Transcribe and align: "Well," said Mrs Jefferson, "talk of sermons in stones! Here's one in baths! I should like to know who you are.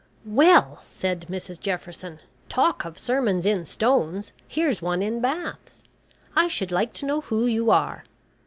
"Well," 0.25 0.81
said 0.89 1.27
Mrs 1.29 1.59
Jefferson, 1.59 2.21
"talk 2.49 2.85
of 2.85 2.97
sermons 2.97 3.45
in 3.45 3.65
stones! 3.65 4.31
Here's 4.47 4.81
one 4.81 5.03
in 5.03 5.21
baths! 5.21 5.83
I 6.35 6.47
should 6.47 6.71
like 6.71 6.91
to 6.93 7.05
know 7.05 7.21
who 7.21 7.45
you 7.45 7.69
are. 7.69 8.03